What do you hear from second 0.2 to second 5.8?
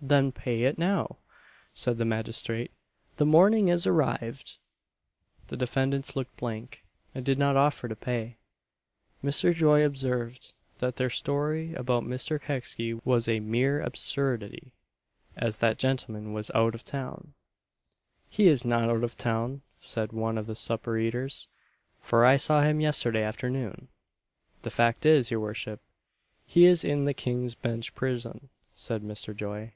pay it now" said the magistrate "the morning is arrived!" The